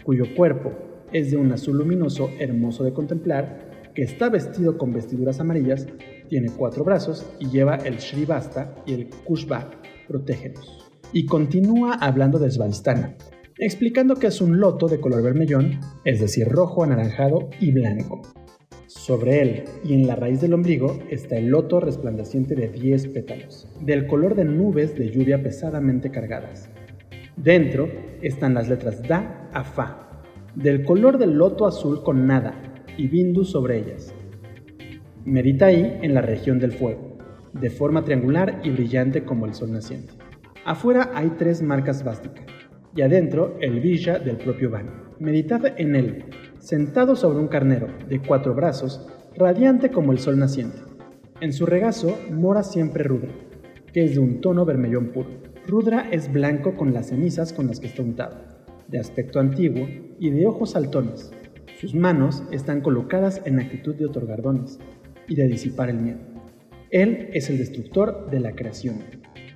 [0.05, 0.73] cuyo cuerpo
[1.13, 5.87] es de un azul luminoso hermoso de contemplar, que está vestido con vestiduras amarillas,
[6.29, 10.91] tiene cuatro brazos y lleva el Shrivasta y el Kushbak, protégenos.
[11.13, 13.17] Y continúa hablando de Svadhisthana,
[13.59, 18.23] explicando que es un loto de color vermellón, es decir, rojo, anaranjado y blanco.
[18.87, 23.69] Sobre él y en la raíz del ombligo está el loto resplandeciente de 10 pétalos,
[23.81, 26.71] del color de nubes de lluvia pesadamente cargadas.
[27.37, 27.89] Dentro
[28.23, 30.23] están las letras Da a Fa,
[30.55, 32.55] del color del loto azul con nada
[32.97, 34.15] y bindu sobre ellas.
[35.25, 37.19] Medita ahí en la región del fuego,
[37.53, 40.15] de forma triangular y brillante como el sol naciente.
[40.65, 42.47] Afuera hay tres marcas básicas,
[42.95, 44.93] y adentro el villa del propio baño.
[45.19, 46.25] Meditad en él,
[46.59, 50.79] sentado sobre un carnero de cuatro brazos, radiante como el sol naciente.
[51.41, 53.31] En su regazo mora siempre Rudra,
[53.93, 55.29] que es de un tono vermellón puro.
[55.67, 58.37] Rudra es blanco con las cenizas con las que está untado,
[58.89, 59.87] de aspecto antiguo
[60.19, 61.33] y de ojos saltones.
[61.81, 64.81] Sus manos están colocadas en actitud de otorgar dones
[65.29, 66.19] y de disipar el miedo.
[66.91, 68.97] Él es el destructor de la creación.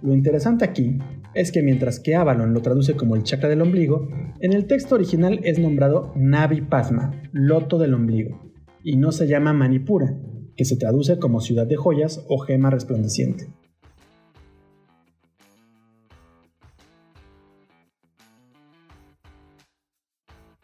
[0.02, 0.98] Lo interesante aquí
[1.34, 4.08] es que mientras que Avalon lo traduce como el chakra del ombligo,
[4.40, 9.52] en el texto original es nombrado Navi Pasma, loto del ombligo, y no se llama
[9.52, 10.14] Manipura,
[10.56, 13.46] que se traduce como ciudad de joyas o gema resplandeciente.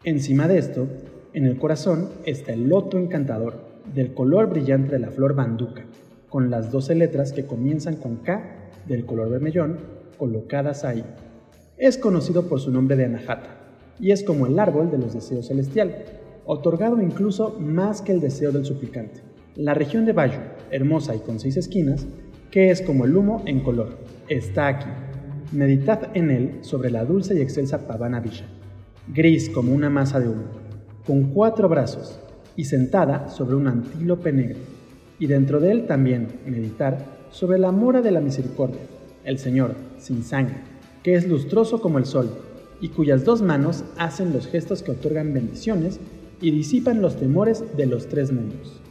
[0.03, 0.87] Encima de esto,
[1.33, 5.85] en el corazón está el loto encantador, del color brillante de la flor banduca,
[6.29, 11.03] con las 12 letras que comienzan con K del color vermellón colocadas ahí.
[11.77, 13.55] Es conocido por su nombre de Anahata
[13.99, 15.95] y es como el árbol de los deseos celestial,
[16.45, 19.21] otorgado incluso más que el deseo del suplicante.
[19.55, 20.39] La región de Bayo,
[20.71, 22.05] hermosa y con seis esquinas,
[22.51, 24.89] que es como el humo en color, está aquí.
[25.51, 28.45] Meditad en él sobre la dulce y excelsa Pavana Villa,
[29.07, 30.45] gris como una masa de humo,
[31.05, 32.19] con cuatro brazos
[32.55, 34.59] y sentada sobre un antílope negro,
[35.17, 38.81] y dentro de él también meditar sobre la mora de la misericordia,
[39.23, 40.57] el Señor, sin sangre,
[41.03, 42.29] que es lustroso como el sol,
[42.81, 45.99] y cuyas dos manos hacen los gestos que otorgan bendiciones
[46.41, 48.81] y disipan los temores de los tres mundos.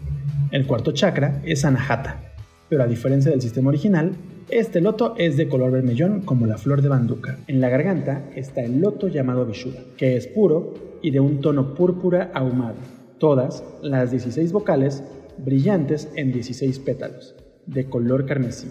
[0.50, 2.34] El cuarto chakra es Anahata,
[2.68, 4.12] pero a diferencia del sistema original,
[4.50, 7.38] este loto es de color vermellón como la flor de banduca.
[7.46, 11.74] En la garganta está el loto llamado Vishuddha, que es puro y de un tono
[11.74, 12.76] púrpura ahumado.
[13.18, 15.02] Todas las 16 vocales
[15.38, 17.34] brillantes en 16 pétalos
[17.66, 18.68] de color carmesí.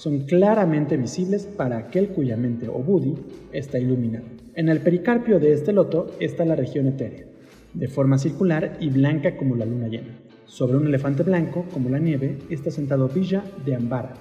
[0.00, 3.16] Son claramente visibles para aquel cuya mente o buddhi
[3.52, 4.24] está iluminado.
[4.54, 7.26] En el pericarpio de este loto está la región etérea,
[7.74, 10.16] de forma circular y blanca como la luna llena.
[10.46, 14.14] Sobre un elefante blanco, como la nieve, está sentado Villa de Ambara,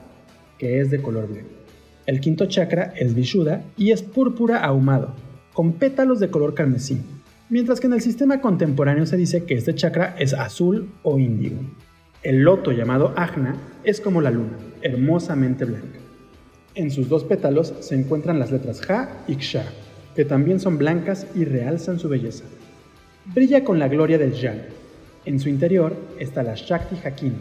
[0.58, 1.48] que es de color blanco.
[2.06, 5.14] El quinto chakra es Vishuddha y es púrpura ahumado,
[5.54, 7.00] con pétalos de color carmesí,
[7.50, 11.62] mientras que en el sistema contemporáneo se dice que este chakra es azul o índigo.
[12.22, 13.56] El loto llamado Ajna
[13.86, 16.00] es como la luna, hermosamente blanca.
[16.76, 19.64] En sus dos pétalos se encuentran las letras Ja y Ksha,
[20.18, 22.44] que también son blancas y realzan su belleza.
[23.34, 24.64] Brilla con la gloria del Jan.
[25.24, 27.36] En su interior está la Shakti Hakim,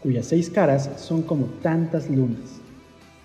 [0.00, 2.60] cuyas seis caras son como tantas lunas.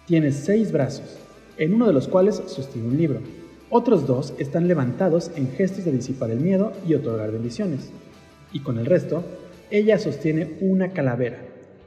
[0.08, 1.20] Tiene seis brazos,
[1.60, 3.20] en uno de los cuales sostiene un libro.
[3.70, 7.92] Otros dos están levantados en gestos de disipar el miedo y otorgar bendiciones.
[8.52, 9.24] Y con el resto
[9.70, 11.38] ella sostiene una calavera,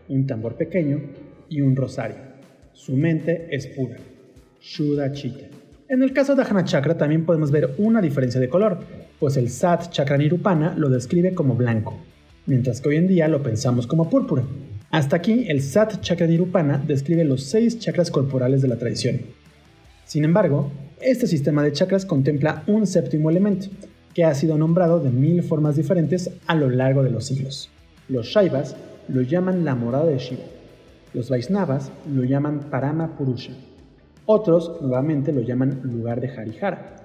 [0.08, 1.00] un tambor pequeño
[1.48, 2.16] y un rosario.
[2.72, 3.96] Su mente es pura.
[4.60, 5.12] Shuddha.
[5.88, 8.78] En el caso de Ajna Chakra también podemos ver una diferencia de color,
[9.18, 11.96] pues el Sat Chakra Nirupana lo describe como blanco,
[12.46, 14.44] mientras que hoy en día lo pensamos como púrpura.
[14.90, 19.20] Hasta aquí, el Sat Chakra Nirupana describe los seis chakras corporales de la tradición.
[20.04, 23.68] Sin embargo, este sistema de chakras contempla un séptimo elemento,
[24.14, 27.70] que ha sido nombrado de mil formas diferentes a lo largo de los siglos.
[28.08, 28.76] Los Shaivas
[29.08, 30.42] lo llaman la morada de Shiva,
[31.14, 33.52] los Vaisnavas lo llaman Parama Purusha,
[34.26, 36.96] otros nuevamente lo llaman lugar de Harihara.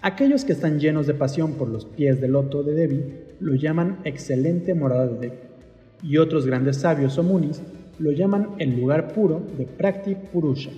[0.00, 3.04] Aquellos que están llenos de pasión por los pies del loto de Devi
[3.40, 5.38] lo llaman excelente morada de Devi,
[6.02, 7.62] y otros grandes sabios o munis
[7.98, 10.70] lo llaman el lugar puro de Prakti Purusha.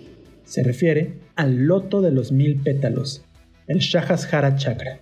[0.44, 3.24] Se refiere al loto de los mil pétalos,
[3.66, 5.00] el Shahashara Chakra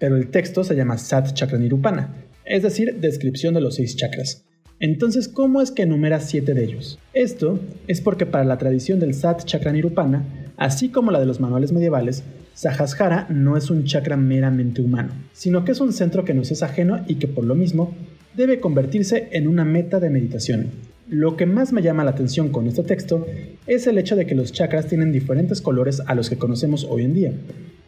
[0.00, 2.12] pero el texto se llama Sat Chakra Nirupana,
[2.44, 4.44] es decir, descripción de los seis chakras.
[4.80, 6.98] Entonces, ¿cómo es que enumera siete de ellos?
[7.12, 10.24] Esto es porque para la tradición del Sat Chakra Nirupana
[10.60, 15.64] Así como la de los manuales medievales, Sahasrara no es un chakra meramente humano, sino
[15.64, 17.94] que es un centro que nos es ajeno y que por lo mismo
[18.36, 20.66] debe convertirse en una meta de meditación.
[21.08, 23.26] Lo que más me llama la atención con este texto
[23.66, 27.04] es el hecho de que los chakras tienen diferentes colores a los que conocemos hoy
[27.04, 27.32] en día,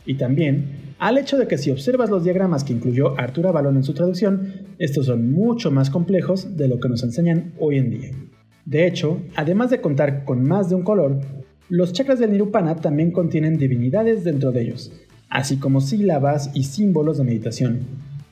[0.05, 3.83] y también al hecho de que si observas los diagramas que incluyó Arturo Avalon en
[3.83, 8.11] su traducción, estos son mucho más complejos de lo que nos enseñan hoy en día.
[8.65, 11.19] De hecho, además de contar con más de un color,
[11.69, 14.93] los chakras del Nirupana también contienen divinidades dentro de ellos,
[15.29, 17.81] así como sílabas y símbolos de meditación,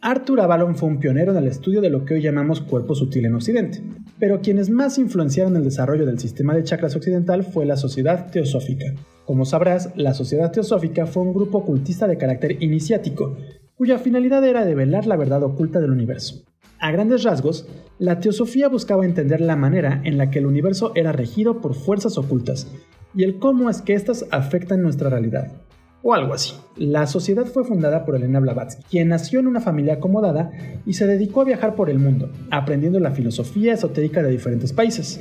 [0.00, 3.26] Arthur Avalon fue un pionero en el estudio de lo que hoy llamamos cuerpo sutil
[3.26, 3.82] en Occidente,
[4.20, 8.94] pero quienes más influenciaron el desarrollo del sistema de chakras occidental fue la sociedad teosófica.
[9.24, 13.36] Como sabrás, la sociedad teosófica fue un grupo ocultista de carácter iniciático,
[13.74, 16.44] cuya finalidad era develar la verdad oculta del universo.
[16.78, 17.66] A grandes rasgos,
[17.98, 22.18] la teosofía buscaba entender la manera en la que el universo era regido por fuerzas
[22.18, 22.70] ocultas
[23.14, 25.65] y el cómo es que éstas afectan nuestra realidad
[26.06, 26.54] o algo así.
[26.76, 30.52] La sociedad fue fundada por Elena Blavatsky, quien nació en una familia acomodada
[30.86, 35.20] y se dedicó a viajar por el mundo, aprendiendo la filosofía esotérica de diferentes países.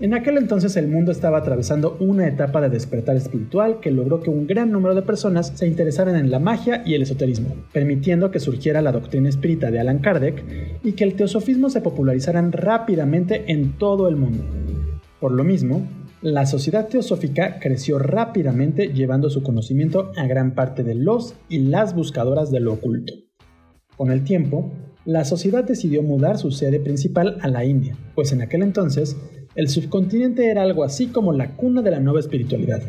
[0.00, 4.30] En aquel entonces el mundo estaba atravesando una etapa de despertar espiritual que logró que
[4.30, 8.40] un gran número de personas se interesaran en la magia y el esoterismo, permitiendo que
[8.40, 10.42] surgiera la doctrina espírita de Allan Kardec
[10.82, 14.44] y que el teosofismo se popularizaran rápidamente en todo el mundo.
[15.20, 15.86] Por lo mismo,
[16.22, 21.94] la sociedad teosófica creció rápidamente llevando su conocimiento a gran parte de los y las
[21.94, 23.12] buscadoras de lo oculto.
[23.96, 24.72] Con el tiempo,
[25.04, 29.16] la sociedad decidió mudar su sede principal a la India, pues en aquel entonces
[29.54, 32.82] el subcontinente era algo así como la cuna de la nueva espiritualidad.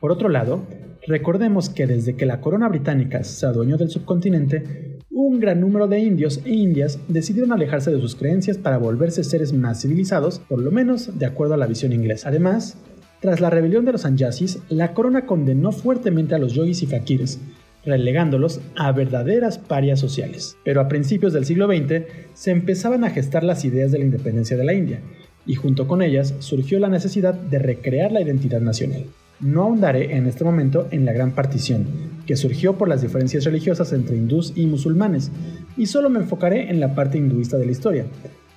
[0.00, 0.62] Por otro lado,
[1.06, 5.98] recordemos que desde que la corona británica se adueñó del subcontinente, un gran número de
[5.98, 10.70] indios e indias decidieron alejarse de sus creencias para volverse seres más civilizados, por lo
[10.70, 12.28] menos de acuerdo a la visión inglesa.
[12.28, 12.76] Además,
[13.20, 17.40] tras la rebelión de los Anyasis, la corona condenó fuertemente a los yogis y fakires,
[17.86, 20.58] relegándolos a verdaderas parias sociales.
[20.66, 24.58] Pero a principios del siglo XX se empezaban a gestar las ideas de la independencia
[24.58, 25.00] de la India,
[25.46, 29.06] y junto con ellas surgió la necesidad de recrear la identidad nacional.
[29.40, 31.86] No ahondaré en este momento en la gran partición,
[32.26, 35.30] que surgió por las diferencias religiosas entre hindús y musulmanes,
[35.76, 38.06] y solo me enfocaré en la parte hinduista de la historia,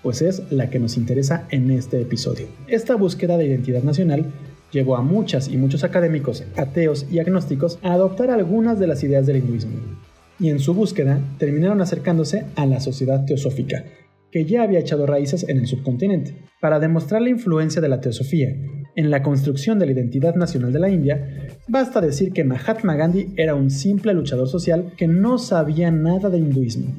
[0.02, 2.48] pues es la que nos interesa en este episodio.
[2.68, 4.26] Esta búsqueda de identidad nacional
[4.72, 9.26] llevó a muchas y muchos académicos, ateos y agnósticos a adoptar algunas de las ideas
[9.26, 9.78] del hinduismo,
[10.40, 13.84] y en su búsqueda terminaron acercándose a la sociedad teosófica,
[14.32, 16.36] que ya había echado raíces en el subcontinente.
[16.62, 18.56] Para demostrar la influencia de la teosofía
[19.00, 23.34] en la construcción de la identidad nacional de la India, basta decir que Mahatma Gandhi
[23.38, 26.94] era un simple luchador social que no sabía nada de hinduismo.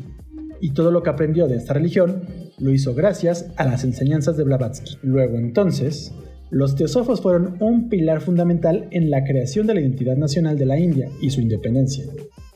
[0.63, 2.23] Y todo lo que aprendió de esta religión
[2.59, 4.97] lo hizo gracias a las enseñanzas de Blavatsky.
[5.03, 6.15] Luego entonces,
[6.49, 10.79] los teosofos fueron un pilar fundamental en la creación de la identidad nacional de la
[10.79, 12.07] India y su independencia.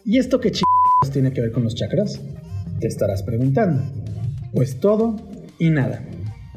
[0.07, 0.63] ¿Y esto qué ch...
[1.13, 2.19] tiene que ver con los chakras?
[2.81, 3.83] Te estarás preguntando.
[4.55, 5.17] Pues todo
[5.59, 6.03] y nada.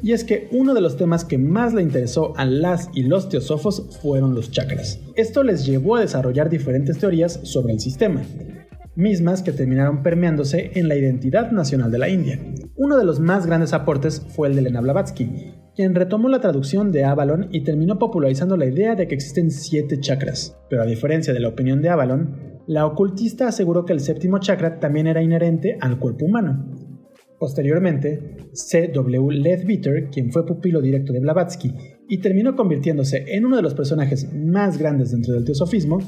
[0.02, 3.30] Y es que uno de los temas que más le interesó a las y los
[3.30, 5.00] teosófos fueron los chakras.
[5.16, 8.22] Esto les llevó a desarrollar diferentes teorías sobre el sistema,
[8.96, 12.40] mismas que terminaron permeándose en la identidad nacional de la India.
[12.76, 16.92] Uno de los más grandes aportes fue el de Elena Blavatsky, quien retomó la traducción
[16.92, 20.58] de Avalon y terminó popularizando la idea de que existen siete chakras.
[20.70, 24.80] Pero a diferencia de la opinión de Avalon, la ocultista aseguró que el séptimo chakra
[24.80, 26.66] también era inherente al cuerpo humano,
[27.40, 29.32] Posteriormente, C.W.
[29.32, 31.74] Leadbeater, quien fue pupilo directo de Blavatsky
[32.10, 36.00] y terminó convirtiéndose en uno de los personajes más grandes dentro del teosofismo,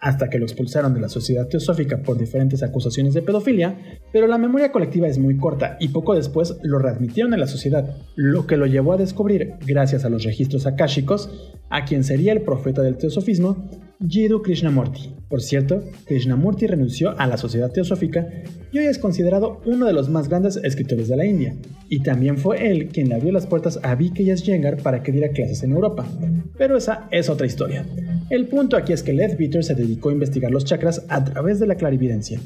[0.00, 3.76] hasta que lo expulsaron de la sociedad teosófica por diferentes acusaciones de pedofilia,
[4.12, 7.96] pero la memoria colectiva es muy corta y poco después lo readmitieron en la sociedad,
[8.14, 12.42] lo que lo llevó a descubrir, gracias a los registros akáshicos, a quien sería el
[12.42, 13.68] profeta del teosofismo,
[14.00, 15.12] Jiddu Krishnamurti.
[15.28, 18.28] Por cierto, Krishnamurti renunció a la sociedad teosófica
[18.70, 21.56] y hoy es considerado uno de los más grandes escritores de la India,
[21.88, 25.32] y también fue él quien le abrió las puertas a Vicky Yengar para que diera
[25.32, 26.06] clases en Europa.
[26.56, 27.84] Pero esa es otra historia.
[28.30, 31.66] El punto aquí es que Leadbeater se dedicó a investigar los chakras a través de
[31.66, 32.40] la clarividencia,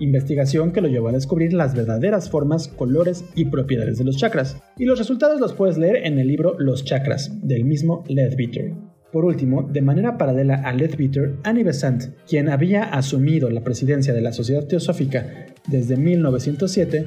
[0.00, 4.58] investigación que lo llevó a descubrir las verdaderas formas, colores y propiedades de los chakras,
[4.76, 8.74] y los resultados los puedes leer en el libro Los chakras, del mismo Leadbeater.
[9.14, 14.20] Por último, de manera paralela a Leadbeater, Annie Besant, quien había asumido la presidencia de
[14.20, 17.06] la Sociedad Teosófica desde 1907,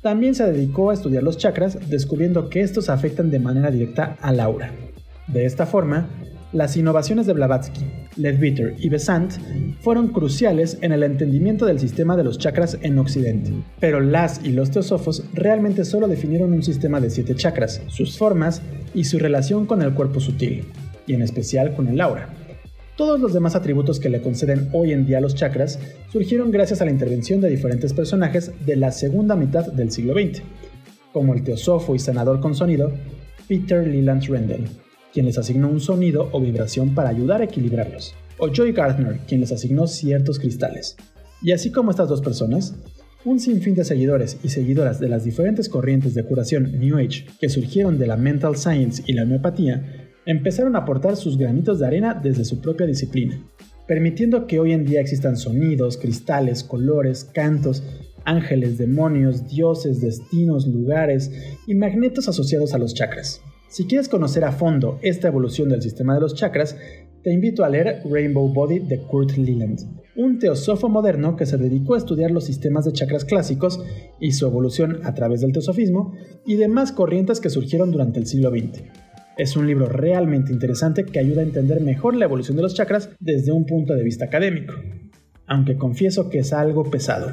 [0.00, 4.40] también se dedicó a estudiar los chakras, descubriendo que estos afectan de manera directa al
[4.40, 4.72] aura.
[5.28, 6.08] De esta forma,
[6.54, 7.84] las innovaciones de Blavatsky,
[8.16, 9.32] Leadbeater y Besant
[9.80, 13.52] fueron cruciales en el entendimiento del sistema de los chakras en Occidente.
[13.78, 18.62] Pero las y los teosofos realmente solo definieron un sistema de siete chakras, sus formas
[18.94, 20.64] y su relación con el cuerpo sutil,
[21.06, 22.34] y en especial con el aura.
[22.96, 25.78] Todos los demás atributos que le conceden hoy en día los chakras
[26.12, 30.42] surgieron gracias a la intervención de diferentes personajes de la segunda mitad del siglo XX,
[31.12, 32.92] como el teosofo y sanador con sonido
[33.48, 34.68] Peter Leland Rendell,
[35.12, 39.40] quien les asignó un sonido o vibración para ayudar a equilibrarlos, o Joy Gardner, quien
[39.40, 40.96] les asignó ciertos cristales.
[41.42, 42.74] Y así como estas dos personas,
[43.24, 47.48] un sinfín de seguidores y seguidoras de las diferentes corrientes de curación New Age que
[47.48, 52.18] surgieron de la mental science y la homeopatía empezaron a aportar sus granitos de arena
[52.20, 53.42] desde su propia disciplina,
[53.86, 57.82] permitiendo que hoy en día existan sonidos, cristales, colores, cantos,
[58.24, 61.32] ángeles, demonios, dioses, destinos, lugares
[61.66, 63.40] y magnetos asociados a los chakras.
[63.68, 66.76] Si quieres conocer a fondo esta evolución del sistema de los chakras,
[67.22, 69.80] te invito a leer Rainbow Body de Kurt Leland,
[70.16, 73.80] un teosofo moderno que se dedicó a estudiar los sistemas de chakras clásicos
[74.20, 76.14] y su evolución a través del teosofismo
[76.44, 78.82] y demás corrientes que surgieron durante el siglo XX.
[79.38, 83.08] Es un libro realmente interesante que ayuda a entender mejor la evolución de los chakras
[83.18, 84.74] desde un punto de vista académico,
[85.46, 87.32] aunque confieso que es algo pesado.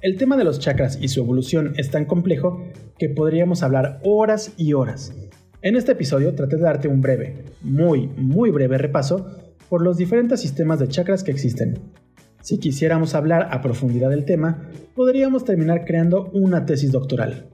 [0.00, 2.64] El tema de los chakras y su evolución es tan complejo
[2.98, 5.14] que podríamos hablar horas y horas.
[5.62, 10.40] En este episodio traté de darte un breve, muy, muy breve repaso por los diferentes
[10.40, 11.78] sistemas de chakras que existen.
[12.40, 17.46] Si quisiéramos hablar a profundidad del tema, podríamos terminar creando una tesis doctoral.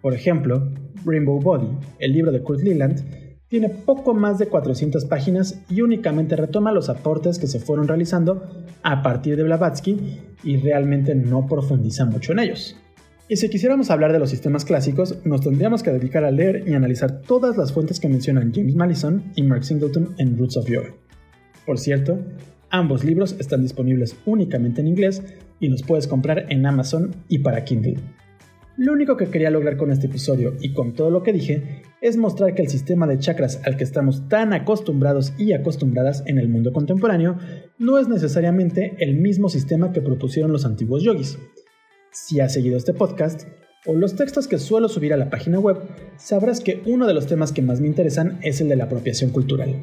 [0.00, 0.70] Por ejemplo,
[1.04, 1.68] Rainbow Body,
[1.98, 6.88] el libro de Kurt Leland, tiene poco más de 400 páginas y únicamente retoma los
[6.88, 8.42] aportes que se fueron realizando
[8.82, 12.76] a partir de Blavatsky y realmente no profundiza mucho en ellos.
[13.28, 16.74] Y si quisiéramos hablar de los sistemas clásicos, nos tendríamos que dedicar a leer y
[16.74, 20.94] analizar todas las fuentes que mencionan James Madison y Mark Singleton en Roots of Yoga.
[21.64, 22.20] Por cierto,
[22.70, 25.22] ambos libros están disponibles únicamente en inglés
[25.58, 27.96] y los puedes comprar en Amazon y para Kindle.
[28.78, 32.18] Lo único que quería lograr con este episodio y con todo lo que dije es
[32.18, 36.50] mostrar que el sistema de chakras al que estamos tan acostumbrados y acostumbradas en el
[36.50, 37.38] mundo contemporáneo
[37.78, 41.38] no es necesariamente el mismo sistema que propusieron los antiguos yogis.
[42.12, 43.44] Si has seguido este podcast
[43.86, 45.78] o los textos que suelo subir a la página web,
[46.18, 49.30] sabrás que uno de los temas que más me interesan es el de la apropiación
[49.30, 49.80] cultural.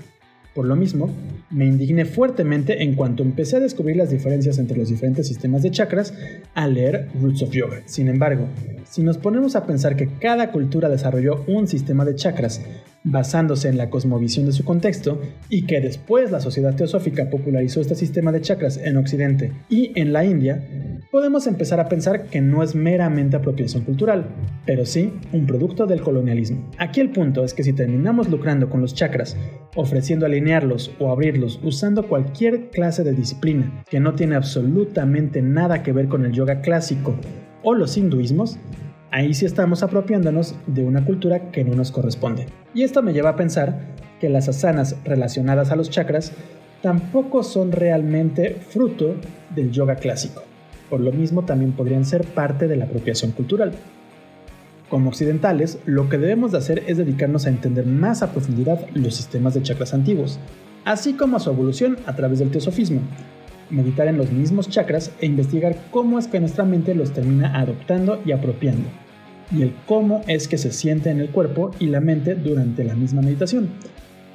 [0.53, 1.09] Por lo mismo,
[1.49, 5.71] me indigné fuertemente en cuanto empecé a descubrir las diferencias entre los diferentes sistemas de
[5.71, 6.13] chakras
[6.53, 7.81] al leer Roots of Yoga.
[7.85, 8.47] Sin embargo,
[8.87, 12.61] si nos ponemos a pensar que cada cultura desarrolló un sistema de chakras
[13.03, 17.95] basándose en la cosmovisión de su contexto y que después la sociedad teosófica popularizó este
[17.95, 20.63] sistema de chakras en Occidente y en la India,
[21.11, 24.27] podemos empezar a pensar que no es meramente apropiación cultural,
[24.65, 26.69] pero sí un producto del colonialismo.
[26.77, 29.35] Aquí el punto es que si terminamos lucrando con los chakras,
[29.75, 35.91] ofreciendo alinearlos o abrirlos usando cualquier clase de disciplina que no tiene absolutamente nada que
[35.91, 37.15] ver con el yoga clásico
[37.63, 38.57] o los hinduismos,
[39.13, 42.47] ahí sí estamos apropiándonos de una cultura que no nos corresponde.
[42.73, 43.79] Y esto me lleva a pensar
[44.19, 46.33] que las asanas relacionadas a los chakras
[46.81, 49.15] tampoco son realmente fruto
[49.55, 50.41] del yoga clásico.
[50.89, 53.73] Por lo mismo también podrían ser parte de la apropiación cultural.
[54.89, 59.15] Como occidentales, lo que debemos de hacer es dedicarnos a entender más a profundidad los
[59.15, 60.39] sistemas de chakras antiguos,
[60.85, 63.01] así como a su evolución a través del teosofismo,
[63.69, 68.19] meditar en los mismos chakras e investigar cómo es que nuestra mente los termina adoptando
[68.25, 68.89] y apropiando,
[69.51, 72.95] y el cómo es que se siente en el cuerpo y la mente durante la
[72.95, 73.69] misma meditación.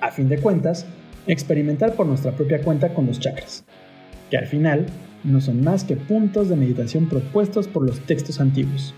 [0.00, 0.86] A fin de cuentas,
[1.26, 3.64] experimentar por nuestra propia cuenta con los chakras,
[4.30, 4.86] que al final
[5.24, 8.94] no son más que puntos de meditación propuestos por los textos antiguos.